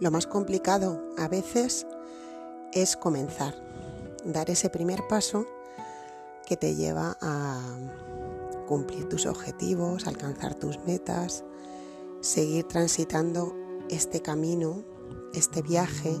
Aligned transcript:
Lo 0.00 0.12
más 0.12 0.28
complicado 0.28 1.02
a 1.18 1.26
veces 1.26 1.86
es 2.72 2.96
comenzar, 2.96 3.54
dar 4.24 4.48
ese 4.48 4.70
primer 4.70 5.00
paso 5.08 5.44
que 6.46 6.56
te 6.56 6.76
lleva 6.76 7.18
a 7.20 7.60
cumplir 8.68 9.08
tus 9.08 9.26
objetivos, 9.26 10.06
alcanzar 10.06 10.54
tus 10.54 10.78
metas, 10.84 11.44
seguir 12.20 12.64
transitando 12.68 13.56
este 13.90 14.22
camino, 14.22 14.84
este 15.34 15.62
viaje, 15.62 16.16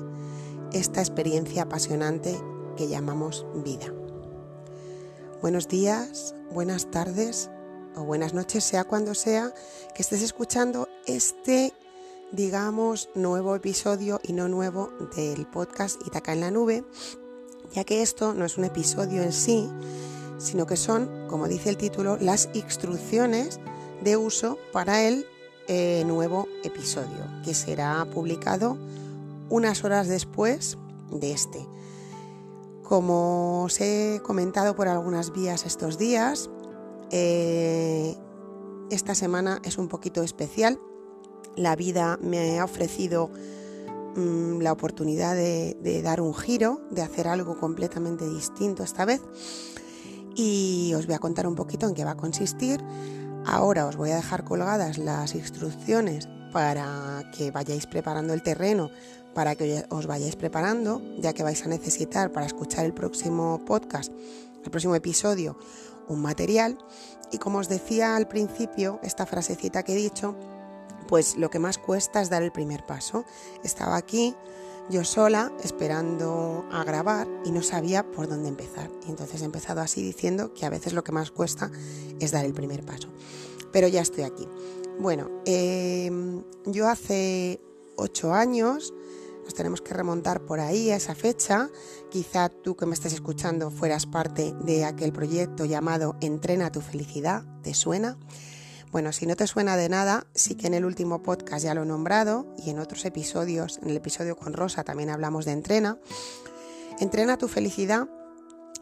esta 0.72 1.00
experiencia 1.00 1.62
apasionante 1.62 2.36
que 2.76 2.88
llamamos 2.88 3.46
vida. 3.64 3.86
Buenos 5.40 5.68
días, 5.68 6.34
buenas 6.52 6.90
tardes 6.90 7.48
o 7.94 8.02
buenas 8.02 8.34
noches, 8.34 8.64
sea 8.64 8.82
cuando 8.82 9.14
sea 9.14 9.54
que 9.94 10.02
estés 10.02 10.22
escuchando 10.22 10.88
este, 11.06 11.72
digamos, 12.32 13.08
nuevo 13.14 13.54
episodio 13.54 14.20
y 14.22 14.32
no 14.32 14.48
nuevo 14.48 14.90
del 15.16 15.46
podcast 15.46 16.00
Itaca 16.06 16.32
en 16.32 16.40
la 16.40 16.50
Nube, 16.50 16.84
ya 17.72 17.84
que 17.84 18.02
esto 18.02 18.34
no 18.34 18.44
es 18.44 18.58
un 18.58 18.64
episodio 18.64 19.22
en 19.22 19.32
sí, 19.32 19.68
sino 20.38 20.66
que 20.66 20.76
son, 20.76 21.26
como 21.28 21.48
dice 21.48 21.70
el 21.70 21.76
título, 21.76 22.18
las 22.20 22.50
instrucciones 22.52 23.60
de 24.02 24.16
uso 24.16 24.58
para 24.72 25.02
el 25.02 25.26
eh, 25.68 26.04
nuevo 26.06 26.46
episodio, 26.64 27.24
que 27.44 27.54
será 27.54 28.06
publicado 28.12 28.76
unas 29.48 29.84
horas 29.84 30.08
después 30.08 30.78
de 31.10 31.32
este. 31.32 31.66
Como 32.82 33.64
os 33.64 33.80
he 33.80 34.20
comentado 34.22 34.76
por 34.76 34.88
algunas 34.88 35.32
vías 35.32 35.66
estos 35.66 35.98
días, 35.98 36.50
eh, 37.10 38.16
esta 38.90 39.14
semana 39.14 39.60
es 39.64 39.76
un 39.78 39.88
poquito 39.88 40.22
especial. 40.22 40.78
La 41.56 41.76
vida 41.76 42.18
me 42.22 42.58
ha 42.58 42.64
ofrecido 42.64 43.30
mm, 44.16 44.60
la 44.60 44.72
oportunidad 44.72 45.34
de, 45.34 46.02
dar 46.02 46.20
un 46.20 46.34
giro, 46.34 46.80
de 46.90 47.02
hacer 47.02 47.28
algo 47.28 47.58
completamente 47.58 48.28
distinto 48.28 48.82
esta 48.82 49.04
vez. 49.04 49.20
Y 50.34 50.92
os 50.94 51.06
voy 51.06 51.14
a 51.14 51.18
contar 51.18 51.46
un 51.46 51.54
poquito 51.54 51.86
en 51.86 51.94
qué 51.94 52.04
va 52.04 52.12
a 52.12 52.16
consistir. 52.16 52.80
Ahora 53.44 53.86
os 53.86 53.96
voy 53.96 54.10
a 54.10 54.16
dejar 54.16 54.44
colgadas 54.44 54.98
las 54.98 55.34
instrucciones 55.34 56.28
para 56.52 57.30
que 57.36 57.50
vayáis 57.50 57.86
preparando 57.86 58.34
el 58.34 58.42
terreno, 58.42 58.90
para 59.34 59.54
que 59.54 59.84
os 59.90 60.06
vayáis 60.06 60.36
preparando, 60.36 61.02
ya 61.18 61.32
que 61.32 61.42
vais 61.42 61.64
a 61.64 61.68
necesitar 61.68 62.32
para 62.32 62.46
escuchar 62.46 62.84
el 62.84 62.94
próximo 62.94 63.64
podcast, 63.64 64.12
el 64.64 64.70
próximo 64.70 64.94
episodio, 64.94 65.56
un 66.08 66.20
material. 66.20 66.78
Y 67.30 67.38
como 67.38 67.58
os 67.58 67.68
decía 67.68 68.16
al 68.16 68.26
principio, 68.28 68.98
esta 69.02 69.26
frasecita 69.26 69.82
que 69.82 69.92
he 69.92 69.96
dicho, 69.96 70.34
pues 71.08 71.36
lo 71.36 71.50
que 71.50 71.58
más 71.58 71.78
cuesta 71.78 72.22
es 72.22 72.30
dar 72.30 72.44
el 72.44 72.52
primer 72.52 72.86
paso. 72.86 73.24
Estaba 73.64 73.96
aquí 73.96 74.36
yo 74.90 75.04
sola 75.04 75.52
esperando 75.62 76.64
a 76.72 76.82
grabar 76.82 77.28
y 77.44 77.50
no 77.50 77.62
sabía 77.62 78.10
por 78.10 78.26
dónde 78.26 78.48
empezar. 78.48 78.90
Y 79.06 79.10
entonces 79.10 79.42
he 79.42 79.44
empezado 79.44 79.80
así 79.82 80.02
diciendo 80.02 80.54
que 80.54 80.64
a 80.64 80.70
veces 80.70 80.94
lo 80.94 81.04
que 81.04 81.12
más 81.12 81.30
cuesta 81.30 81.70
es 82.20 82.30
dar 82.30 82.46
el 82.46 82.54
primer 82.54 82.84
paso. 82.84 83.08
Pero 83.70 83.86
ya 83.88 84.00
estoy 84.00 84.24
aquí. 84.24 84.48
Bueno, 84.98 85.42
em, 85.44 86.42
yo 86.64 86.88
hace 86.88 87.60
ocho 87.96 88.32
años 88.32 88.94
nos 89.44 89.52
tenemos 89.54 89.82
que 89.82 89.92
remontar 89.92 90.46
por 90.46 90.58
ahí 90.58 90.90
a 90.90 90.96
esa 90.96 91.14
fecha. 91.14 91.70
Quizá 92.10 92.48
tú 92.48 92.74
que 92.74 92.86
me 92.86 92.94
estés 92.94 93.12
escuchando 93.12 93.70
fueras 93.70 94.06
parte 94.06 94.54
de 94.64 94.86
aquel 94.86 95.12
proyecto 95.12 95.66
llamado 95.66 96.16
Entrena 96.22 96.72
tu 96.72 96.80
felicidad, 96.80 97.44
¿te 97.62 97.74
suena? 97.74 98.18
Bueno, 98.90 99.12
si 99.12 99.26
no 99.26 99.36
te 99.36 99.46
suena 99.46 99.76
de 99.76 99.88
nada, 99.90 100.26
sí 100.34 100.54
que 100.54 100.66
en 100.66 100.74
el 100.74 100.86
último 100.86 101.22
podcast 101.22 101.62
ya 101.64 101.74
lo 101.74 101.82
he 101.82 101.86
nombrado 101.86 102.54
y 102.56 102.70
en 102.70 102.78
otros 102.78 103.04
episodios, 103.04 103.78
en 103.82 103.90
el 103.90 103.96
episodio 103.96 104.36
con 104.36 104.54
Rosa 104.54 104.82
también 104.82 105.10
hablamos 105.10 105.44
de 105.44 105.52
Entrena. 105.52 105.98
Entrena 106.98 107.36
tu 107.36 107.48
felicidad 107.48 108.08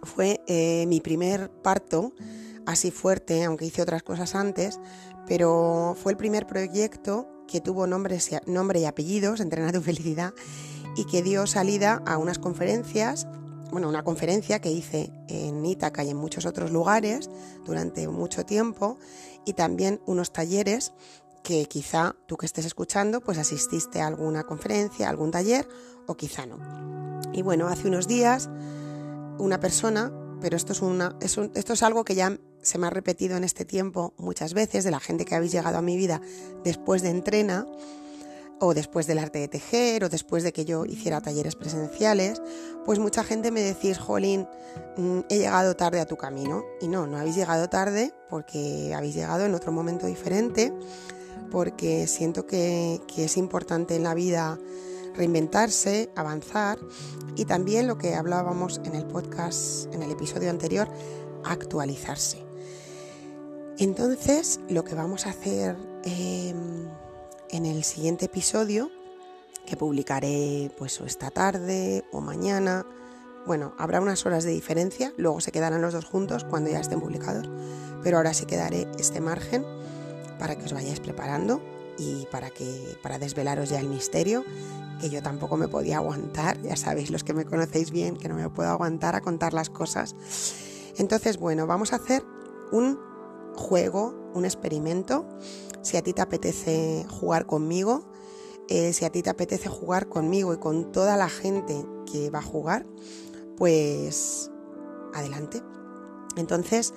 fue 0.03 0.41
eh, 0.47 0.85
mi 0.87 1.01
primer 1.01 1.51
parto 1.51 2.13
así 2.67 2.91
fuerte, 2.91 3.45
aunque 3.45 3.67
hice 3.67 3.83
otras 3.83 4.03
cosas 4.05 4.35
antes, 4.35 4.79
pero 5.27 5.97
fue 6.01 6.13
el 6.13 6.19
primer 6.19 6.47
proyecto 6.47 7.29
que 7.49 7.61
tuvo 7.61 7.87
nombre 7.87 8.19
y 8.81 8.85
apellidos, 8.85 9.41
Entrena 9.41 9.73
tu 9.73 9.81
felicidad, 9.81 10.35
y 10.97 11.05
que 11.07 11.23
dio 11.23 11.47
salida 11.47 12.03
a 12.07 12.17
unas 12.19 12.39
conferencias, 12.39 13.27
bueno, 13.71 13.89
una 13.89 14.05
conferencia 14.05 14.61
que 14.61 14.71
hice 14.71 15.11
en 15.29 15.65
Ítaca 15.65 16.05
y 16.05 16.11
en 16.11 16.17
muchos 16.17 16.47
otros 16.47 16.71
lugares 16.71 17.31
durante 17.65 18.07
mucho 18.09 18.45
tiempo, 18.45 18.99
y 19.45 19.53
también 19.53 20.01
unos 20.07 20.33
talleres 20.33 20.93
que 21.43 21.67
quizá 21.67 22.17
tú 22.27 22.37
que 22.37 22.47
estés 22.47 22.65
escuchando, 22.65 23.21
pues 23.21 23.39
asististe 23.39 24.01
a 24.01 24.09
alguna 24.09 24.45
conferencia, 24.45 25.09
algún 25.09 25.31
taller, 25.31 25.69
o 26.07 26.17
quizá 26.17 26.47
no. 26.47 26.59
Y 27.33 27.43
bueno, 27.43 27.69
hace 27.69 27.87
unos 27.89 28.09
días 28.09 28.49
una 29.39 29.61
persona, 29.61 30.13
pero 30.41 30.57
esto 30.57 30.73
es, 30.73 30.83
una, 30.83 31.17
esto 31.21 31.73
es 31.73 31.83
algo 31.83 32.05
que 32.05 32.15
ya 32.15 32.37
se 32.63 32.79
me 32.79 32.89
ha 32.89 32.91
repetido 32.91 33.37
en 33.37 33.45
este 33.45 33.65
tiempo 33.65 34.15
muchas 34.17 34.55
veces 34.55 34.83
de 34.83 34.91
la 34.91 34.99
gente 34.99 35.25
que 35.25 35.37
habéis 35.37 35.53
llegado 35.53 35.79
a 35.79 35.83
mi 35.83 35.97
vida 35.97 36.21
después 36.65 37.03
de 37.03 37.11
entrena 37.11 37.67
o 38.61 38.75
después 38.75 39.07
del 39.07 39.19
arte 39.19 39.39
de 39.39 39.49
tejer 39.49 40.05
o 40.05 40.09
después 40.09 40.43
de 40.43 40.53
que 40.53 40.65
yo 40.65 40.85
hiciera 40.85 41.21
talleres 41.21 41.57
presenciales, 41.57 42.41
pues 42.85 42.99
mucha 42.99 43.23
gente 43.25 43.51
me 43.51 43.61
decís, 43.61 43.99
Jolín, 43.99 44.47
mm, 44.97 45.21
he 45.29 45.39
llegado 45.39 45.77
tarde 45.77 46.01
a 46.01 46.07
tu 46.07 46.17
camino. 46.17 46.63
Y 46.81 46.89
no, 46.89 47.07
no 47.07 47.19
habéis 47.19 47.37
llegado 47.37 47.69
tarde 47.69 48.13
porque 48.31 48.95
habéis 48.95 49.15
llegado 49.15 49.45
en 49.45 49.55
otro 49.55 49.73
momento 49.73 50.07
diferente, 50.07 50.73
porque 51.51 52.07
siento 52.07 52.47
que, 52.47 53.01
es 53.17 53.37
importante 53.37 53.97
en 53.97 54.03
la 54.03 54.15
vida 54.15 54.59
reinventarse, 55.15 56.11
avanzar 56.15 56.79
y 57.37 57.47
también 57.47 57.87
lo 57.87 57.97
que 57.97 58.15
hablábamos 58.15 58.81
en 58.85 58.95
el 58.95 59.07
podcast, 59.07 59.93
en 59.95 60.03
el 60.03 60.11
episodio 60.11 60.51
anterior, 60.51 60.89
actualizarse. 61.45 62.45
Entonces, 63.79 64.61
lo 64.69 64.85
que 64.85 64.95
vamos 64.95 65.27
a 65.27 65.31
hacer 65.31 65.77
em, 66.05 66.89
en 67.51 67.67
el 67.67 67.85
siguiente 67.85 68.27
episodio, 68.27 68.91
que 69.67 69.77
publicaré 69.77 70.71
pues 70.79 71.01
esta 71.01 71.31
tarde 71.31 72.05
o 72.13 72.21
mañana, 72.21 72.87
bueno, 73.47 73.75
habrá 73.79 74.01
unas 74.01 74.25
horas 74.27 74.45
de 74.45 74.51
diferencia, 74.51 75.13
luego 75.17 75.41
se 75.41 75.53
quedarán 75.53 75.83
los 75.83 75.93
dos 75.93 76.05
juntos 76.05 76.45
cuando 76.45 76.71
ya 76.71 76.81
estén 76.81 77.01
publicados, 77.01 77.49
pero 78.03 78.17
ahora 78.17 78.35
sí 78.35 78.47
quedaré 78.47 78.87
este 78.99 79.21
margen 79.21 79.65
para 80.39 80.57
que 80.57 80.65
os 80.65 80.73
vayáis 80.73 81.01
preparando 81.01 81.61
y 81.99 82.27
para 82.27 82.51
que 82.51 82.99
para 83.03 83.19
desvelaros 83.19 83.71
ya 83.71 83.81
el 83.81 83.89
misterio 83.89 84.45
que 85.01 85.11
yo 85.11 85.23
tampoco 85.23 85.57
me 85.57 85.69
podía 85.69 85.97
aguantar, 85.97 86.61
ya 86.63 86.77
sabéis 86.77 87.11
los 87.11 87.25
que 87.25 87.35
me 87.35 87.45
conocéis 87.45 87.91
bien 87.91 88.17
que 88.17 88.29
no 88.29 88.35
me 88.35 88.49
puedo 88.49 88.71
aguantar 88.71 89.15
a 89.15 89.21
contar 89.21 89.53
las 89.53 89.71
cosas. 89.71 90.15
Entonces, 90.97 91.37
bueno, 91.39 91.67
vamos 91.67 91.93
a 91.93 91.97
hacer 91.97 92.25
un 92.73 92.99
juego, 93.57 94.31
un 94.35 94.45
experimento. 94.45 95.27
Si 95.83 95.97
a 95.97 96.03
ti 96.03 96.13
te 96.13 96.23
apetece 96.23 97.07
jugar 97.09 97.47
conmigo, 97.47 98.09
eh, 98.69 98.93
si 98.93 99.05
a 99.05 99.11
ti 99.11 99.23
te 99.23 99.31
apetece 99.31 99.69
jugar 99.69 100.09
conmigo 100.09 100.53
y 100.53 100.59
con 100.59 100.93
toda 100.93 101.17
la 101.17 101.29
gente 101.29 101.85
que 102.11 102.31
va 102.31 102.41
a 102.41 102.43
jugar, 102.43 102.87
pues 103.57 104.51
adelante. 105.15 105.63
Entonces 106.37 106.93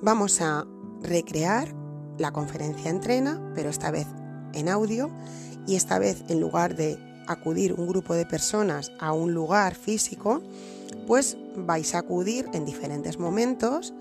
vamos 0.00 0.40
a 0.40 0.66
recrear 1.02 1.74
la 2.18 2.32
conferencia 2.32 2.90
entrena, 2.90 3.52
pero 3.54 3.70
esta 3.70 3.90
vez 3.90 4.06
en 4.54 4.68
audio 4.68 5.10
y 5.66 5.76
esta 5.76 5.98
vez 5.98 6.24
en 6.28 6.40
lugar 6.40 6.76
de 6.76 6.98
acudir 7.26 7.72
un 7.74 7.86
grupo 7.86 8.14
de 8.14 8.26
personas 8.26 8.92
a 8.98 9.12
un 9.12 9.32
lugar 9.32 9.74
físico, 9.74 10.42
pues 11.06 11.36
vais 11.56 11.94
a 11.94 11.98
acudir 11.98 12.48
en 12.52 12.64
diferentes 12.64 13.18
momentos 13.18 13.94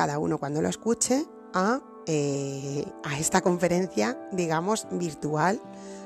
cada 0.00 0.18
uno 0.18 0.38
cuando 0.38 0.62
lo 0.62 0.70
escuche, 0.70 1.26
a, 1.52 1.82
eh, 2.06 2.86
a 3.04 3.18
esta 3.18 3.42
conferencia, 3.42 4.18
digamos, 4.32 4.86
virtual 4.92 5.60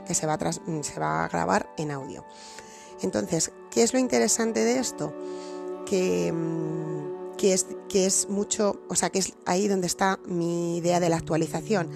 que 0.05 0.15
se 0.15 0.27
va, 0.27 0.35
a 0.35 0.53
se 0.53 0.99
va 0.99 1.25
a 1.25 1.29
grabar 1.29 1.73
en 1.79 1.93
audio. 1.93 2.25
Entonces, 3.03 3.53
¿qué 3.71 3.85
es 3.85 3.93
lo 3.93 4.01
interesante 4.01 4.65
de 4.65 4.81
esto? 4.81 5.15
Que, 5.87 6.33
mm, 6.33 7.37
que, 7.37 7.53
es, 7.53 7.69
que 7.89 8.07
es 8.07 8.29
mucho, 8.29 8.81
o 8.89 8.97
sea, 8.97 9.11
que 9.11 9.21
es 9.21 9.35
ahí 9.47 9.69
donde 9.69 9.87
está 9.87 10.19
mi 10.27 10.79
idea 10.79 10.99
de 10.99 11.09
la 11.09 11.19
actualización 11.19 11.89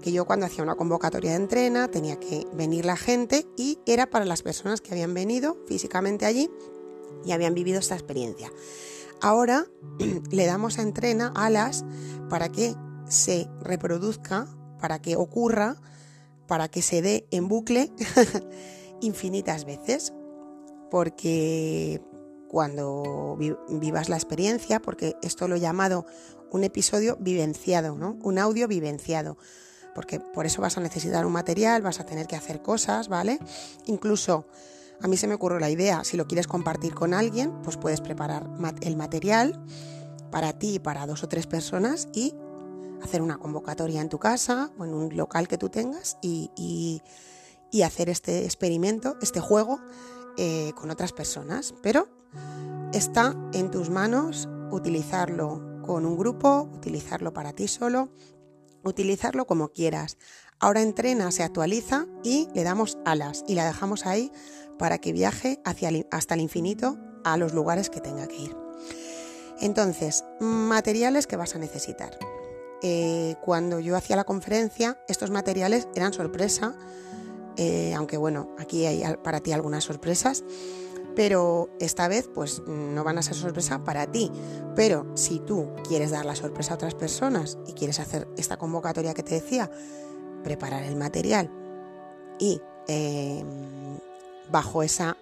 que 0.00 0.12
yo 0.12 0.26
cuando 0.26 0.46
hacía 0.46 0.62
una 0.62 0.76
convocatoria 0.76 1.30
de 1.30 1.38
entrena 1.38 1.88
tenía 1.88 2.20
que 2.20 2.46
venir 2.52 2.84
la 2.84 2.96
gente 2.96 3.48
y 3.56 3.80
era 3.84 4.08
para 4.08 4.24
las 4.24 4.42
personas 4.42 4.80
que 4.80 4.92
habían 4.92 5.12
venido 5.12 5.56
físicamente 5.66 6.24
allí 6.24 6.48
y 7.24 7.32
habían 7.32 7.54
vivido 7.54 7.80
esta 7.80 7.96
experiencia. 7.96 8.52
Ahora 9.22 9.66
le 10.30 10.46
damos 10.46 10.78
a 10.78 10.82
entrena 10.82 11.32
alas 11.36 11.84
para 12.28 12.48
que 12.48 12.74
se 13.08 13.48
reproduzca, 13.60 14.48
para 14.80 15.00
que 15.00 15.14
ocurra, 15.16 15.76
para 16.48 16.68
que 16.68 16.82
se 16.82 17.02
dé 17.02 17.28
en 17.30 17.46
bucle 17.46 17.92
infinitas 19.00 19.64
veces. 19.64 20.12
Porque 20.90 22.02
cuando 22.48 23.38
vivas 23.38 24.08
la 24.08 24.16
experiencia, 24.16 24.82
porque 24.82 25.14
esto 25.22 25.46
lo 25.46 25.54
he 25.54 25.60
llamado 25.60 26.04
un 26.50 26.64
episodio 26.64 27.16
vivenciado, 27.18 27.96
¿no? 27.96 28.18
Un 28.22 28.38
audio 28.38 28.68
vivenciado. 28.68 29.38
porque 29.94 30.20
por 30.20 30.46
eso 30.46 30.62
vas 30.62 30.78
a 30.78 30.80
necesitar 30.80 31.26
un 31.26 31.32
material, 31.32 31.82
vas 31.82 32.00
a 32.00 32.06
tener 32.06 32.26
que 32.26 32.34
hacer 32.34 32.62
cosas, 32.62 33.08
¿vale? 33.08 33.38
Incluso 33.86 34.46
a 35.02 35.08
mí 35.08 35.16
se 35.16 35.26
me 35.26 35.34
ocurrió 35.34 35.58
la 35.58 35.70
idea, 35.70 36.04
si 36.04 36.16
lo 36.16 36.26
quieres 36.26 36.46
compartir 36.46 36.94
con 36.94 37.12
alguien, 37.12 37.52
pues 37.62 37.76
puedes 37.76 38.00
preparar 38.00 38.48
el 38.80 38.96
material 38.96 39.60
para 40.30 40.52
ti 40.52 40.76
y 40.76 40.78
para 40.78 41.06
dos 41.06 41.24
o 41.24 41.28
tres 41.28 41.46
personas 41.46 42.08
y 42.14 42.34
hacer 43.02 43.20
una 43.20 43.38
convocatoria 43.38 44.00
en 44.00 44.08
tu 44.08 44.18
casa 44.18 44.70
o 44.78 44.84
en 44.84 44.94
un 44.94 45.16
local 45.16 45.48
que 45.48 45.58
tú 45.58 45.68
tengas 45.68 46.18
y, 46.22 47.02
hacer 47.84 48.08
este 48.08 48.44
experimento, 48.44 49.16
este 49.20 49.40
juego 49.40 49.80
eh, 50.36 50.72
con 50.76 50.90
otras 50.90 51.12
personas. 51.12 51.74
Pero 51.82 52.08
está 52.92 53.34
en 53.52 53.70
tus 53.70 53.90
manos 53.90 54.48
utilizarlo 54.70 55.80
con 55.82 56.06
un 56.06 56.16
grupo, 56.16 56.70
utilizarlo 56.72 57.32
para 57.32 57.52
ti 57.52 57.66
solo, 57.66 58.10
utilizarlo 58.84 59.46
como 59.46 59.68
quieras. 59.68 60.16
Ahora 60.60 60.80
entrena, 60.80 61.32
se 61.32 61.42
actualiza 61.42 62.06
y 62.22 62.46
le 62.54 62.62
damos 62.62 62.96
alas 63.04 63.44
y 63.48 63.56
la 63.56 63.66
dejamos 63.66 64.06
ahí 64.06 64.30
para 64.78 64.98
que 64.98 65.12
viaje 65.12 65.60
hacia 65.64 65.90
hasta 66.10 66.34
el 66.34 66.40
infinito 66.40 66.98
a 67.24 67.36
los 67.36 67.54
lugares 67.54 67.90
que 67.90 68.00
tenga 68.00 68.26
que 68.26 68.36
ir. 68.36 68.56
Entonces, 69.60 70.24
materiales 70.40 71.26
que 71.26 71.36
vas 71.36 71.54
a 71.54 71.58
necesitar. 71.58 72.18
Eh, 72.82 73.36
cuando 73.40 73.78
yo 73.78 73.96
hacía 73.96 74.16
la 74.16 74.24
conferencia, 74.24 74.98
estos 75.06 75.30
materiales 75.30 75.86
eran 75.94 76.12
sorpresa, 76.12 76.74
eh, 77.56 77.94
aunque 77.94 78.16
bueno, 78.16 78.54
aquí 78.58 78.86
hay 78.86 79.04
para 79.22 79.40
ti 79.40 79.52
algunas 79.52 79.84
sorpresas, 79.84 80.42
pero 81.14 81.68
esta 81.78 82.08
vez 82.08 82.28
pues 82.32 82.62
no 82.66 83.04
van 83.04 83.18
a 83.18 83.22
ser 83.22 83.34
sorpresa 83.34 83.84
para 83.84 84.10
ti. 84.10 84.32
Pero 84.74 85.06
si 85.14 85.38
tú 85.38 85.70
quieres 85.86 86.10
dar 86.10 86.24
la 86.24 86.34
sorpresa 86.34 86.72
a 86.72 86.74
otras 86.76 86.94
personas 86.94 87.58
y 87.66 87.74
quieres 87.74 88.00
hacer 88.00 88.26
esta 88.36 88.56
convocatoria 88.56 89.14
que 89.14 89.22
te 89.22 89.34
decía, 89.34 89.70
preparar 90.42 90.82
el 90.82 90.96
material 90.96 91.50
y 92.38 92.60
em, 92.88 93.98
bajo 94.50 94.82
esa 94.82 95.16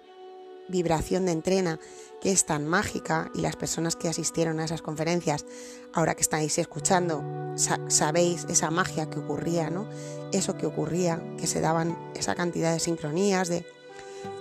vibración 0.67 1.25
de 1.25 1.33
entrena 1.33 1.79
que 2.21 2.31
es 2.31 2.45
tan 2.45 2.67
mágica 2.67 3.31
y 3.33 3.41
las 3.41 3.55
personas 3.55 3.95
que 3.95 4.07
asistieron 4.07 4.59
a 4.59 4.65
esas 4.65 4.81
conferencias, 4.81 5.45
ahora 5.91 6.15
que 6.15 6.21
estáis 6.21 6.57
escuchando, 6.59 7.23
sabéis 7.87 8.45
esa 8.47 8.69
magia 8.69 9.09
que 9.09 9.19
ocurría, 9.19 9.69
¿no? 9.69 9.87
Eso 10.31 10.55
que 10.55 10.67
ocurría, 10.67 11.21
que 11.37 11.47
se 11.47 11.61
daban 11.61 11.97
esa 12.15 12.35
cantidad 12.35 12.73
de 12.73 12.79
sincronías, 12.79 13.49
de 13.49 13.65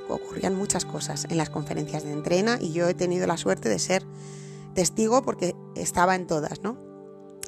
ocurrían 0.09 0.55
muchas 0.55 0.85
cosas 0.85 1.27
en 1.31 1.37
las 1.37 1.51
conferencias 1.51 2.05
de 2.05 2.13
entrena 2.13 2.59
y 2.61 2.73
yo 2.73 2.89
he 2.89 2.95
tenido 2.95 3.27
la 3.27 3.37
suerte 3.37 3.69
de 3.69 3.79
ser 3.79 4.05
testigo 4.75 5.23
porque 5.23 5.55
estaba 5.75 6.15
en 6.15 6.27
todas, 6.27 6.63
¿no? 6.63 6.77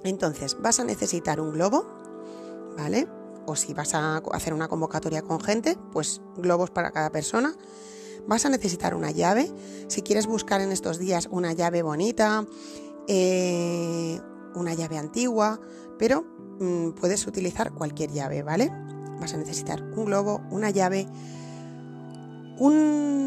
Entonces, 0.04 0.56
vas 0.60 0.80
a 0.80 0.84
necesitar 0.84 1.40
un 1.40 1.52
globo, 1.52 1.86
¿vale? 2.76 3.06
O 3.46 3.56
si 3.56 3.74
vas 3.74 3.94
a 3.94 4.18
hacer 4.32 4.54
una 4.54 4.68
convocatoria 4.68 5.22
con 5.22 5.40
gente, 5.40 5.76
pues 5.92 6.20
globos 6.36 6.70
para 6.70 6.90
cada 6.92 7.10
persona 7.10 7.54
vas 8.26 8.46
a 8.46 8.50
necesitar 8.50 8.94
una 8.94 9.10
llave. 9.10 9.50
Si 9.88 10.02
quieres 10.02 10.26
buscar 10.26 10.60
en 10.60 10.72
estos 10.72 10.98
días 10.98 11.28
una 11.30 11.52
llave 11.52 11.82
bonita, 11.82 12.46
eh, 13.08 14.20
una 14.54 14.74
llave 14.74 14.98
antigua, 14.98 15.60
pero 15.98 16.24
mm, 16.60 16.90
puedes 16.90 17.26
utilizar 17.26 17.72
cualquier 17.72 18.12
llave, 18.12 18.42
¿vale? 18.42 18.70
Vas 19.20 19.34
a 19.34 19.38
necesitar 19.38 19.82
un 19.82 20.04
globo, 20.04 20.42
una 20.50 20.70
llave, 20.70 21.06
un 22.58 23.21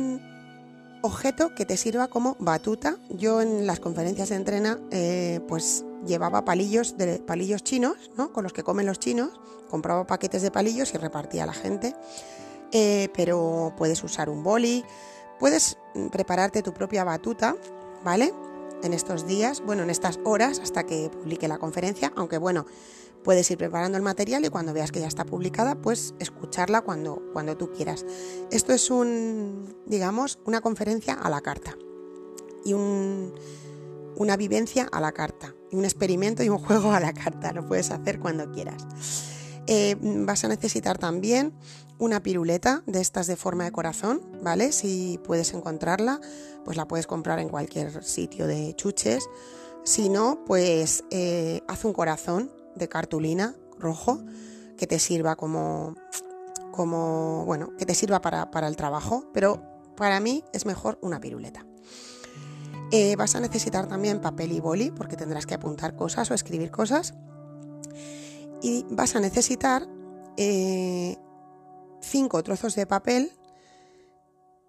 objeto 1.05 1.53
que 1.55 1.65
te 1.65 1.77
sirva 1.77 2.07
como 2.07 2.35
batuta. 2.39 2.97
Yo 3.09 3.41
en 3.41 3.65
las 3.65 3.79
conferencias 3.79 4.29
de 4.29 4.35
entrena, 4.35 4.79
eh, 4.91 5.39
pues 5.47 5.85
llevaba 6.05 6.45
palillos 6.45 6.97
de 6.97 7.19
palillos 7.19 7.63
chinos, 7.63 8.11
¿no? 8.17 8.33
Con 8.33 8.43
los 8.43 8.53
que 8.53 8.63
comen 8.63 8.85
los 8.85 8.99
chinos. 8.99 9.29
Compraba 9.69 10.05
paquetes 10.05 10.41
de 10.41 10.51
palillos 10.51 10.93
y 10.93 10.97
repartía 10.97 11.43
a 11.43 11.47
la 11.47 11.53
gente. 11.53 11.95
Eh, 12.71 13.09
pero 13.15 13.73
puedes 13.77 14.03
usar 14.03 14.29
un 14.29 14.43
boli, 14.43 14.83
puedes 15.39 15.77
prepararte 16.11 16.61
tu 16.61 16.73
propia 16.73 17.03
batuta, 17.03 17.55
¿vale? 18.03 18.33
En 18.83 18.93
estos 18.93 19.25
días, 19.25 19.61
bueno, 19.65 19.83
en 19.83 19.89
estas 19.89 20.19
horas 20.23 20.59
hasta 20.59 20.83
que 20.83 21.09
publique 21.09 21.47
la 21.47 21.57
conferencia, 21.57 22.11
aunque 22.15 22.37
bueno, 22.37 22.65
puedes 23.25 23.49
ir 23.49 23.57
preparando 23.57 23.97
el 23.97 24.03
material 24.03 24.45
y 24.45 24.49
cuando 24.49 24.71
veas 24.71 24.91
que 24.91 24.99
ya 24.99 25.07
está 25.07 25.25
publicada, 25.25 25.75
pues 25.81 26.13
escucharla 26.19 26.81
cuando, 26.81 27.23
cuando 27.33 27.57
tú 27.57 27.71
quieras. 27.71 28.05
Esto 28.51 28.71
es 28.71 28.91
un, 28.91 29.75
digamos, 29.87 30.39
una 30.45 30.61
conferencia 30.61 31.15
a 31.15 31.29
la 31.29 31.41
carta 31.41 31.75
y 32.63 32.73
una 32.73 34.37
vivencia 34.37 34.87
a 34.91 35.01
la 35.01 35.11
carta, 35.11 35.53
y 35.71 35.75
un 35.75 35.85
experimento 35.85 36.43
y 36.43 36.49
un 36.49 36.59
juego 36.59 36.91
a 36.93 36.99
la 36.99 37.13
carta, 37.13 37.51
lo 37.51 37.67
puedes 37.67 37.91
hacer 37.91 38.19
cuando 38.19 38.51
quieras. 38.51 38.85
Eh, 39.67 39.95
vas 39.99 40.45
a 40.45 40.47
necesitar 40.47 40.99
también 40.99 41.53
una 41.97 42.21
piruleta 42.21 42.83
de 42.85 43.01
estas 43.01 43.25
de 43.25 43.35
forma 43.35 43.63
de 43.63 43.71
corazón, 43.71 44.21
¿vale? 44.43 44.71
Si 44.71 45.19
puedes 45.23 45.53
encontrarla, 45.53 46.21
pues 46.63 46.77
la 46.77 46.87
puedes 46.87 47.07
comprar 47.07 47.39
en 47.39 47.49
cualquier 47.49 48.03
sitio 48.03 48.45
de 48.45 48.75
chuches. 48.75 49.27
Si 49.83 50.09
no, 50.09 50.43
pues 50.45 51.03
eh, 51.09 51.61
haz 51.67 51.85
un 51.85 51.93
corazón 51.93 52.51
de 52.75 52.87
cartulina 52.87 53.55
rojo 53.79 54.23
que 54.77 54.87
te 54.87 54.99
sirva 54.99 55.35
como, 55.35 55.95
como 56.71 57.45
bueno, 57.45 57.75
que 57.77 57.85
te 57.85 57.95
sirva 57.95 58.21
para, 58.21 58.67
el 58.67 58.75
trabajo, 58.75 59.25
pero 59.33 59.61
para 59.95 60.19
mí 60.19 60.43
es 60.53 60.65
mejor 60.65 60.99
una 61.01 61.19
piruleta. 61.19 61.65
Eh, 62.91 63.15
vas 63.15 63.35
a 63.35 63.39
necesitar 63.39 63.87
también 63.87 64.21
papel 64.21 64.51
y 64.51 64.59
boli 64.59 64.91
porque 64.91 65.15
tendrás 65.15 65.45
que 65.45 65.55
apuntar 65.55 65.95
cosas 65.95 66.29
o 66.29 66.33
escribir 66.33 66.71
cosas. 66.71 67.13
Y 68.61 68.85
vas 68.89 69.15
a 69.15 69.19
necesitar 69.19 69.87
eh, 70.37 71.17
cinco 72.01 72.43
trozos 72.43 72.75
de 72.75 72.85
papel. 72.85 73.31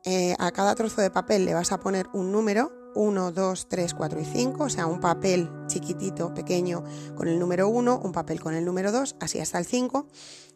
Eh, 0.04 0.34
a 0.38 0.52
cada 0.52 0.74
trozo 0.74 1.00
de 1.00 1.10
papel 1.10 1.44
le 1.44 1.54
vas 1.54 1.72
a 1.72 1.80
poner 1.80 2.06
un 2.12 2.30
número, 2.30 2.70
1, 2.96 3.32
2, 3.32 3.68
3, 3.68 3.94
4 3.94 4.20
y 4.20 4.24
5, 4.24 4.64
o 4.64 4.68
sea, 4.68 4.86
un 4.86 5.00
papel 5.00 5.48
chiquitito, 5.68 6.34
pequeño, 6.34 6.82
con 7.14 7.28
el 7.28 7.38
número 7.38 7.68
1, 7.68 8.00
un 8.02 8.12
papel 8.12 8.40
con 8.40 8.54
el 8.54 8.64
número 8.64 8.90
2, 8.90 9.16
así 9.20 9.38
hasta 9.38 9.58
el 9.58 9.66
5. 9.66 10.06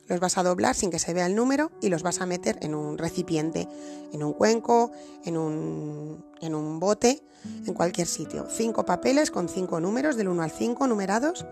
Los 0.09 0.19
vas 0.19 0.39
a 0.39 0.43
doblar 0.43 0.75
sin 0.75 0.91
que 0.91 0.99
se 0.99 1.15
vea 1.15 1.27
el 1.27 1.37
número 1.37 1.71
y 1.81 1.89
los 1.89 2.03
vas 2.03 2.21
a 2.21 2.27
meter 2.27 2.59
en 2.63 2.75
un 2.75 2.99
recipiente, 2.99 3.69
en 4.13 4.25
un 4.25 4.33
cuenco, 4.33 4.91
en 5.25 5.37
un, 5.37 6.25
en 6.41 6.57
un 6.57 6.81
bote, 6.81 7.23
en 7.65 7.75
cualquier 7.75 8.09
sitio. 8.09 8.49
Cinco 8.51 8.85
papeles 8.85 9.31
con 9.31 9.49
cinco 9.49 9.79
números, 9.79 10.17
del 10.17 10.29
1 10.29 10.43
al 10.43 10.51
5, 10.51 10.89
numerados, 10.89 11.47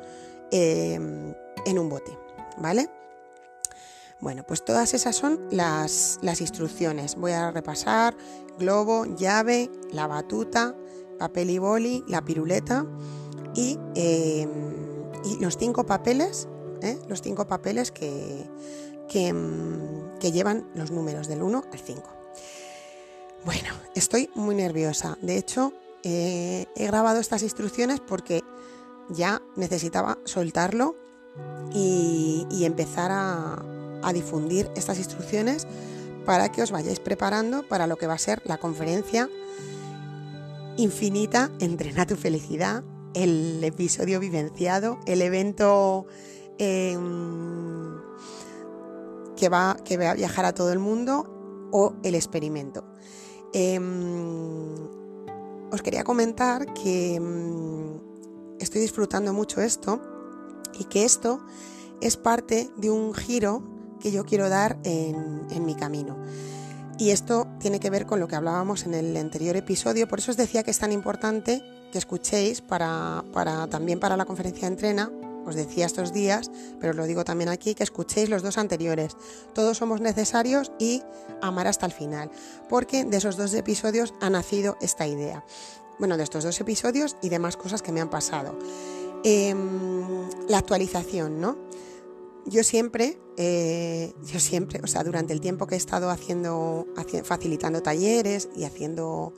eh, 0.51 0.95
en 0.95 1.79
un 1.79 1.89
bote, 1.89 2.19
¿vale? 2.57 2.91
Bueno, 4.21 4.45
pues 4.45 4.65
todas 4.65 4.95
esas 4.95 5.15
son 5.15 5.47
las, 5.51 6.19
instrucciones. 6.41 7.15
Voy 7.15 7.33
a 7.33 7.53
repasar 7.53 8.17
globo, 8.59 9.05
llave, 9.05 9.71
la 9.93 10.09
batuta, 10.09 10.75
papel 11.19 11.51
y 11.51 11.59
boli, 11.59 12.05
la 12.09 12.25
piruleta 12.25 12.85
y, 13.55 13.79
em, 13.95 14.51
los 15.41 15.57
cinco 15.57 15.87
papeles, 15.87 16.49
¿eh? 16.83 16.99
los 17.09 17.23
cinco 17.23 17.47
papeles 17.47 17.93
que, 17.93 18.45
em, 19.15 20.19
que, 20.19 20.33
llevan 20.33 20.69
los 20.75 20.91
números 20.91 21.29
del 21.29 21.43
1 21.43 21.65
al 21.73 21.79
5. 21.79 22.11
Bueno, 23.45 23.69
estoy 23.95 24.31
muy 24.35 24.57
nerviosa. 24.57 25.17
De 25.23 25.37
hecho, 25.37 25.73
he 26.03 26.67
grabado 26.77 27.21
estas 27.21 27.43
instrucciones 27.43 28.01
porque 28.01 28.43
ya 29.11 29.43
necesitaba 29.55 30.19
soltarlo 30.25 30.97
y 31.73 32.65
empezar 32.65 33.11
a, 33.13 33.78
a 34.03 34.13
difundir 34.13 34.71
estas 34.77 34.99
instrucciones 34.99 35.67
para 36.25 36.51
que 36.51 36.63
os 36.63 36.71
vayáis 36.71 37.01
preparando 37.01 37.67
para 37.67 37.87
lo 37.87 37.97
que 37.97 38.07
va 38.07 38.15
a 38.15 38.19
ser 38.19 38.43
la 38.45 38.59
conferencia 38.59 39.29
infinita 40.77 41.51
Entrena 41.59 42.07
tu 42.07 42.17
felicidad, 42.17 42.85
el 43.15 43.63
episodio 43.65 44.21
vivenciado, 44.21 44.99
el 45.07 45.23
evento 45.23 46.07
em, 46.59 47.99
que, 49.37 49.49
va, 49.49 49.77
que 49.85 49.97
va 49.97 50.11
a 50.11 50.15
viajar 50.15 50.45
a 50.45 50.55
todo 50.55 50.73
el 50.73 50.79
mundo 50.79 51.69
o 51.73 51.95
el 52.03 52.15
experimento. 52.15 52.85
Em, 53.53 54.75
os 55.73 55.83
quería 55.83 56.05
comentar 56.05 56.73
que 56.75 57.17
em, 57.17 57.99
estoy 58.61 58.81
disfrutando 58.81 59.33
mucho 59.33 59.61
esto 59.61 60.01
y 60.79 60.85
que 60.85 61.05
esto 61.05 61.41
es 62.01 62.17
parte 62.17 62.71
de 62.77 62.91
un 62.91 63.15
giro 63.15 63.78
que 64.01 64.11
yo 64.11 64.25
quiero 64.25 64.49
dar 64.49 64.79
en, 64.85 65.65
mi 65.65 65.75
camino. 65.75 66.17
Y 66.99 67.11
esto 67.11 67.47
tiene 67.61 67.79
que 67.81 67.91
ver 67.91 68.07
con 68.07 68.21
lo 68.21 68.29
que 68.29 68.37
hablábamos 68.37 68.85
en 68.85 68.95
el 68.95 69.17
anterior 69.17 69.57
episodio, 69.57 70.09
por 70.09 70.19
eso 70.19 70.33
os 70.33 70.37
decía 70.37 70.63
que 70.63 70.71
es 70.71 70.79
tan 70.79 70.93
importante 70.93 71.63
que 71.93 71.99
escuchéis 71.99 72.61
para, 72.61 73.23
también 73.71 74.01
para 74.01 74.17
la 74.17 74.25
conferencia 74.25 74.63
de 74.63 74.75
entrena, 74.75 75.11
os 75.47 75.55
decía 75.55 75.87
estos 75.87 76.13
días, 76.13 76.51
pero 76.79 76.91
os 76.91 76.97
lo 76.97 77.07
digo 77.07 77.25
también 77.25 77.49
aquí, 77.49 77.75
que 77.75 77.83
escuchéis 77.83 78.29
los 78.29 78.43
dos 78.43 78.59
anteriores. 78.59 79.17
Todos 79.55 79.79
somos 79.79 80.01
necesarios 80.01 80.73
y 80.79 81.03
amar 81.41 81.67
hasta 81.67 81.87
el 81.87 81.93
final, 81.93 82.31
porque 82.69 83.05
de 83.05 83.17
esos 83.17 83.37
dos 83.37 83.55
episodios 83.55 84.13
ha 84.21 84.29
nacido 84.29 84.77
esta 84.81 85.07
idea. 85.07 85.45
Bueno, 85.99 86.17
de 86.17 86.25
estos 86.25 86.45
dos 86.45 86.61
episodios 86.61 87.17
y 87.23 87.29
demás 87.29 87.57
cosas 87.57 87.83
que 87.83 87.93
me 87.93 88.01
han 88.01 88.11
pasado. 88.11 88.59
Em, 89.25 90.29
la 90.49 90.59
actualización, 90.59 91.41
¿no? 91.41 91.57
Yo 92.47 92.65
siempre, 92.65 93.19
eh, 93.37 94.13
yo 94.25 94.41
siempre, 94.41 94.81
o 94.83 94.87
sea, 94.87 95.05
durante 95.05 95.33
el 95.33 95.41
tiempo 95.41 95.67
que 95.67 95.75
he 95.75 95.79
estado 95.79 96.11
haciendo, 96.11 96.87
facilitando 97.25 97.83
talleres 97.83 98.49
y 98.57 98.65
haciendo, 98.65 99.35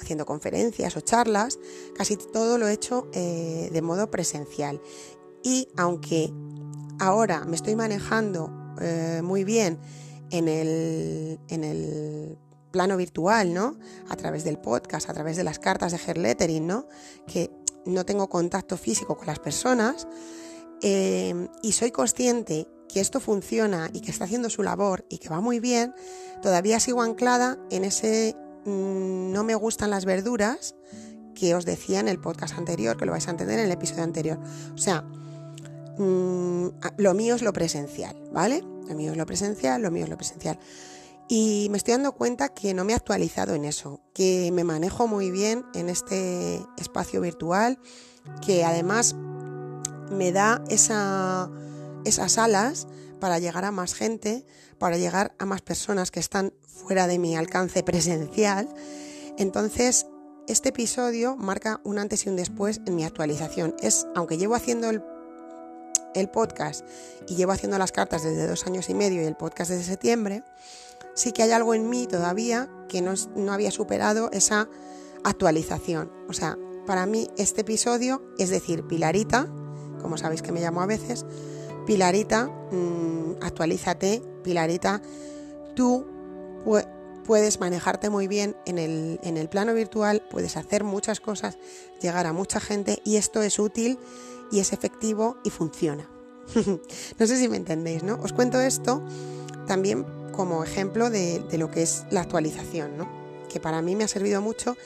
haciendo 0.00 0.24
conferencias 0.26 0.96
o 0.96 1.00
charlas, 1.00 1.58
casi 1.94 2.16
todo 2.16 2.58
lo 2.58 2.68
he 2.68 2.72
hecho 2.72 3.08
eh, 3.12 3.70
de 3.72 3.82
modo 3.82 4.10
presencial. 4.10 4.80
Y 5.42 5.68
aunque 5.76 6.32
ahora 6.98 7.44
me 7.44 7.56
estoy 7.56 7.76
manejando 7.76 8.50
eh, 8.80 9.20
muy 9.22 9.44
bien 9.44 9.78
en 10.30 10.48
el, 10.48 11.38
en 11.48 11.64
el 11.64 12.38
plano 12.70 12.96
virtual, 12.96 13.54
¿no? 13.54 13.76
A 14.08 14.16
través 14.16 14.42
del 14.44 14.58
podcast, 14.58 15.08
a 15.08 15.14
través 15.14 15.36
de 15.36 15.44
las 15.44 15.58
cartas 15.58 15.92
de 15.92 15.98
hair 15.98 16.18
lettering, 16.18 16.66
¿no? 16.66 16.88
Que 17.26 17.50
no 17.86 18.04
tengo 18.04 18.28
contacto 18.28 18.76
físico 18.76 19.16
con 19.16 19.26
las 19.26 19.38
personas 19.38 20.08
eh, 20.86 21.48
y 21.62 21.72
soy 21.72 21.92
consciente 21.92 22.68
que 22.92 23.00
esto 23.00 23.18
funciona 23.18 23.88
y 23.94 24.02
que 24.02 24.10
está 24.10 24.24
haciendo 24.24 24.50
su 24.50 24.62
labor 24.62 25.06
y 25.08 25.16
que 25.16 25.30
va 25.30 25.40
muy 25.40 25.58
bien, 25.58 25.94
todavía 26.42 26.78
sigo 26.78 27.00
anclada 27.00 27.58
en 27.70 27.84
ese 27.84 28.36
mm, 28.66 29.32
no 29.32 29.44
me 29.44 29.54
gustan 29.54 29.88
las 29.88 30.04
verduras 30.04 30.74
que 31.34 31.54
os 31.54 31.64
decía 31.64 32.00
en 32.00 32.08
el 32.08 32.20
podcast 32.20 32.58
anterior, 32.58 32.98
que 32.98 33.06
lo 33.06 33.12
vais 33.12 33.26
a 33.28 33.30
entender 33.30 33.58
en 33.60 33.64
el 33.64 33.72
episodio 33.72 34.02
anterior. 34.02 34.38
O 34.74 34.76
sea, 34.76 35.00
mm, 35.96 36.68
lo 36.98 37.14
mío 37.14 37.34
es 37.34 37.40
lo 37.40 37.54
presencial, 37.54 38.22
¿vale? 38.30 38.60
Lo 38.86 38.94
mío 38.94 39.12
es 39.12 39.16
lo 39.16 39.24
presencial, 39.24 39.80
lo 39.80 39.90
mío 39.90 40.04
es 40.04 40.10
lo 40.10 40.18
presencial. 40.18 40.58
Y 41.30 41.68
me 41.70 41.78
estoy 41.78 41.92
dando 41.92 42.12
cuenta 42.12 42.50
que 42.50 42.74
no 42.74 42.84
me 42.84 42.92
he 42.92 42.96
actualizado 42.96 43.54
en 43.54 43.64
eso, 43.64 44.02
que 44.12 44.50
me 44.52 44.64
manejo 44.64 45.06
muy 45.06 45.30
bien 45.30 45.64
en 45.74 45.88
este 45.88 46.60
espacio 46.76 47.22
virtual, 47.22 47.78
que 48.44 48.64
además 48.64 49.16
me 50.10 50.32
da 50.32 50.62
esa, 50.68 51.50
esas 52.04 52.38
alas 52.38 52.86
para 53.20 53.38
llegar 53.38 53.64
a 53.64 53.70
más 53.70 53.94
gente, 53.94 54.44
para 54.78 54.96
llegar 54.96 55.34
a 55.38 55.46
más 55.46 55.62
personas 55.62 56.10
que 56.10 56.20
están 56.20 56.52
fuera 56.66 57.06
de 57.06 57.18
mi 57.18 57.36
alcance 57.36 57.82
presencial. 57.82 58.68
Entonces, 59.38 60.06
este 60.46 60.68
episodio 60.68 61.36
marca 61.36 61.80
un 61.84 61.98
antes 61.98 62.26
y 62.26 62.28
un 62.28 62.36
después 62.36 62.80
en 62.86 62.96
mi 62.96 63.04
actualización. 63.04 63.74
Es, 63.80 64.06
aunque 64.14 64.36
llevo 64.36 64.54
haciendo 64.54 64.90
el, 64.90 65.02
el 66.14 66.28
podcast 66.28 66.84
y 67.28 67.36
llevo 67.36 67.52
haciendo 67.52 67.78
las 67.78 67.92
cartas 67.92 68.22
desde 68.22 68.46
dos 68.46 68.66
años 68.66 68.90
y 68.90 68.94
medio 68.94 69.22
y 69.22 69.24
el 69.24 69.36
podcast 69.36 69.70
desde 69.70 69.84
septiembre, 69.84 70.42
sí 71.14 71.32
que 71.32 71.42
hay 71.42 71.52
algo 71.52 71.74
en 71.74 71.88
mí 71.88 72.06
todavía 72.06 72.68
que 72.88 73.00
no, 73.00 73.14
no 73.36 73.52
había 73.52 73.70
superado 73.70 74.30
esa 74.32 74.68
actualización. 75.24 76.12
O 76.28 76.34
sea, 76.34 76.58
para 76.86 77.06
mí 77.06 77.30
este 77.38 77.62
episodio, 77.62 78.22
es 78.38 78.50
decir, 78.50 78.86
Pilarita, 78.86 79.48
como 80.04 80.18
sabéis 80.18 80.42
que 80.42 80.52
me 80.52 80.60
llamo 80.60 80.82
a 80.82 80.86
veces, 80.86 81.24
Pilarita, 81.86 82.44
mm, 82.44 83.36
actualízate, 83.40 84.22
Pilarita, 84.42 85.00
tú 85.74 86.04
puedes 87.24 87.58
manejarte 87.58 88.10
muy 88.10 88.28
bien 88.28 88.54
en 88.66 88.78
el, 88.78 89.18
en 89.22 89.38
el 89.38 89.48
plano 89.48 89.72
virtual, 89.72 90.22
puedes 90.30 90.58
hacer 90.58 90.84
muchas 90.84 91.20
cosas, 91.20 91.56
llegar 92.02 92.26
a 92.26 92.34
mucha 92.34 92.60
gente 92.60 93.00
y 93.02 93.16
esto 93.16 93.42
es 93.42 93.58
útil 93.58 93.98
y 94.52 94.60
es 94.60 94.74
efectivo 94.74 95.38
y 95.42 95.48
funciona. 95.48 96.06
no 97.18 97.26
sé 97.26 97.38
si 97.38 97.48
me 97.48 97.56
entendéis, 97.56 98.02
¿no? 98.02 98.20
Os 98.22 98.34
cuento 98.34 98.60
esto 98.60 99.02
también 99.66 100.04
como 100.32 100.64
ejemplo 100.64 101.08
de, 101.08 101.42
lo 101.56 101.70
que 101.70 101.82
es 101.82 102.04
la 102.10 102.20
actualización, 102.20 102.98
¿no? 102.98 103.24
que 103.48 103.58
para 103.58 103.80
mí 103.80 103.96
me 103.96 104.04
ha 104.04 104.08
servido 104.08 104.42
mucho. 104.42 104.76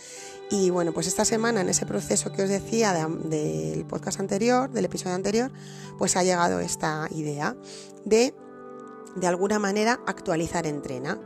Y 0.50 0.70
bueno, 0.70 0.92
pues 0.92 1.06
esta 1.06 1.24
semana 1.24 1.60
en 1.60 1.68
ese 1.68 1.84
proceso 1.84 2.32
que 2.32 2.42
os 2.42 2.48
decía 2.48 2.94
del 2.94 3.84
podcast 3.84 4.18
anterior, 4.18 4.70
del 4.70 4.86
episodio 4.86 5.14
anterior, 5.14 5.50
pues 5.98 6.16
ha 6.16 6.22
llegado 6.22 6.60
esta 6.60 7.06
idea 7.10 7.54
de, 8.04 8.34
de 9.16 9.26
alguna 9.26 9.58
manera, 9.58 10.00
actualizar 10.06 10.66
Entrena. 10.66 11.20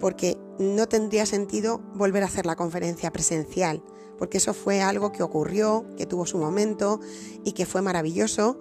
Porque 0.00 0.36
no 0.58 0.88
tendría 0.88 1.26
sentido 1.26 1.78
volver 1.94 2.24
a 2.24 2.26
hacer 2.26 2.44
la 2.44 2.56
conferencia 2.56 3.12
presencial, 3.12 3.82
porque 4.18 4.38
eso 4.38 4.52
fue 4.52 4.82
algo 4.82 5.12
que 5.12 5.22
ocurrió, 5.22 5.86
que 5.96 6.06
tuvo 6.06 6.26
su 6.26 6.38
momento 6.38 7.00
y 7.44 7.52
que 7.52 7.66
fue 7.66 7.82
maravilloso 7.82 8.58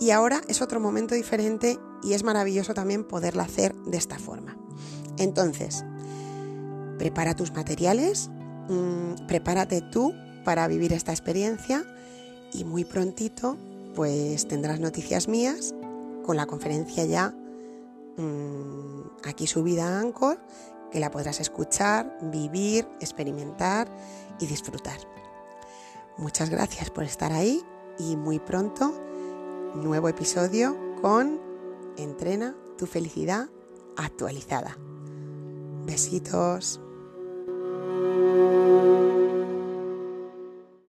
y 0.00 0.10
ahora 0.10 0.40
es 0.48 0.62
otro 0.62 0.80
momento 0.80 1.14
diferente 1.14 1.78
y 2.02 2.12
es 2.12 2.22
maravilloso 2.22 2.72
también 2.72 3.04
poderla 3.04 3.42
hacer 3.42 3.74
de 3.74 3.98
esta 3.98 4.18
forma. 4.18 4.56
Entonces, 5.18 5.84
prepara 6.98 7.34
tus 7.34 7.52
materiales, 7.52 8.30
mm, 8.68 9.26
prepárate 9.26 9.80
tú 9.80 10.14
para 10.44 10.66
vivir 10.68 10.92
esta 10.92 11.12
experiencia 11.12 11.84
y 12.52 12.64
muy 12.64 12.84
prontito 12.84 13.56
pues 13.94 14.46
tendrás 14.46 14.80
noticias 14.80 15.28
mías 15.28 15.74
con 16.24 16.36
la 16.36 16.46
conferencia 16.46 17.04
ya 17.04 17.34
mm, 18.16 19.26
aquí 19.28 19.46
subida 19.46 19.88
a 19.88 20.00
Anchor, 20.00 20.38
que 20.90 21.00
la 21.00 21.10
podrás 21.10 21.40
escuchar, 21.40 22.18
vivir, 22.22 22.86
experimentar 23.00 23.88
y 24.40 24.46
disfrutar. 24.46 24.98
Muchas 26.16 26.50
gracias 26.50 26.90
por 26.90 27.04
estar 27.04 27.32
ahí 27.32 27.62
y 27.98 28.16
muy 28.16 28.38
pronto 28.38 28.92
nuevo 29.74 30.08
episodio 30.08 30.76
con 31.00 31.40
Entrena 31.96 32.54
tu 32.76 32.86
felicidad 32.86 33.48
actualizada. 33.96 34.76
Besitos. 35.84 36.80